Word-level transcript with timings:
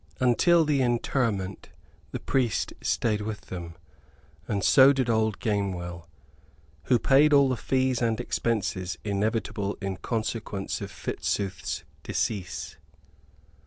Until 0.19 0.65
the 0.65 0.81
interment 0.81 1.69
the 2.09 2.19
priest 2.19 2.73
stayed 2.81 3.21
with 3.21 3.41
them, 3.51 3.75
and 4.47 4.63
so 4.63 4.93
did 4.93 5.11
old 5.11 5.39
Gamewell, 5.39 6.07
who 6.85 6.97
paid 6.97 7.33
all 7.33 7.49
the 7.49 7.55
fees 7.55 8.01
and 8.01 8.19
expenses 8.19 8.97
inevitable 9.03 9.77
in 9.79 9.97
consequence 9.97 10.81
of 10.81 10.89
Fitzooth's 10.89 11.83
decease. 12.01 12.77